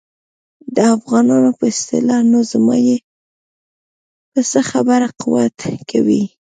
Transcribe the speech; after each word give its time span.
د 0.75 0.77
افغانانو 0.95 1.51
په 1.59 1.65
اصطلاح 1.73 2.21
نو 2.31 2.39
زما 2.51 2.75
یې 2.87 2.97
په 4.31 4.41
څه 4.51 4.59
خبره 4.71 5.07
قوت 5.21 5.57
کوي. 5.91 6.21